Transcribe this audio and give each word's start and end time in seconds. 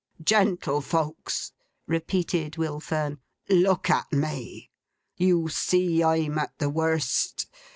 'Gentlefolks!' 0.19 1.51
repeated 1.85 2.57
Will 2.57 2.79
Fern. 2.79 3.19
'Look 3.49 3.91
at 3.91 4.11
me! 4.11 4.71
You 5.15 5.47
see 5.47 6.03
I'm 6.03 6.39
at 6.39 6.57
the 6.57 6.71
worst. 6.71 7.45